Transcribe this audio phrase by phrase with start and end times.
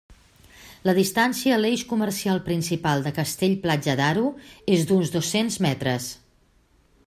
[0.89, 4.27] La distància a l'eix comercial principal de Castell-Platja d'Aro
[4.77, 6.13] és d'uns dos-cents metres.